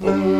[0.00, 0.30] Boom.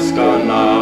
[0.00, 0.79] Maskana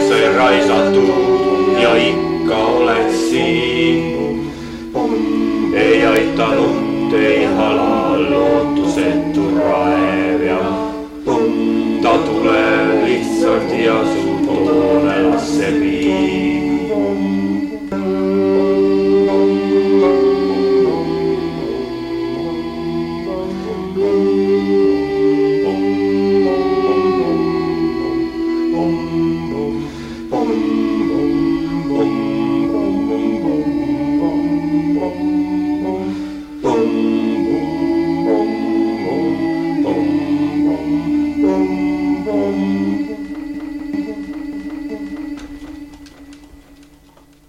[0.00, 4.50] aeg sai raisatud ja ikka oled siin.
[5.74, 10.62] ei aitanud, ei hala lootusetu raev ja
[12.02, 16.70] ta tuleb lihtsalt ja su poole laseb viib.